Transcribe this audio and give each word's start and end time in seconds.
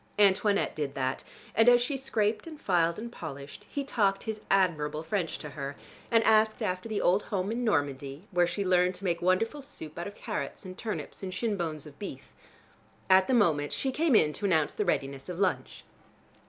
Antoinette 0.17 0.75
did 0.75 0.95
that, 0.95 1.23
and 1.53 1.69
as 1.69 1.79
she 1.79 1.95
scraped 1.95 2.47
and 2.47 2.59
filed 2.59 2.97
and 2.97 3.11
polished, 3.11 3.67
he 3.69 3.83
talked 3.83 4.23
his 4.23 4.41
admirable 4.49 5.03
French 5.03 5.37
to 5.37 5.51
her, 5.51 5.75
and 6.09 6.23
asked 6.23 6.63
after 6.63 6.89
the 6.89 6.99
old 6.99 7.21
home 7.21 7.51
in 7.51 7.63
Normandy, 7.63 8.23
where 8.31 8.47
she 8.47 8.65
learned 8.65 8.95
to 8.95 9.03
make 9.03 9.21
wonderful 9.21 9.61
soup 9.61 9.99
out 9.99 10.07
of 10.07 10.15
carrots 10.15 10.65
and 10.65 10.75
turnips 10.75 11.21
and 11.21 11.35
shin 11.35 11.55
bones 11.55 11.85
of 11.85 11.99
beef. 11.99 12.33
At 13.11 13.27
the 13.27 13.35
moment 13.35 13.71
she 13.73 13.91
came 13.91 14.15
in 14.15 14.33
to 14.33 14.45
announce 14.45 14.73
the 14.73 14.85
readiness 14.85 15.29
of 15.29 15.37
lunch. 15.37 15.83